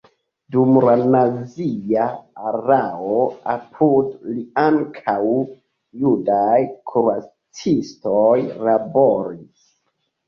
Dum 0.53 0.77
la 0.83 0.93
nazia 1.15 2.05
erao 2.51 3.19
apud 3.53 4.09
li 4.37 4.47
ankaŭ 4.63 5.17
judaj 6.01 6.57
kuracistoj 6.93 8.35
laboris. 8.71 9.73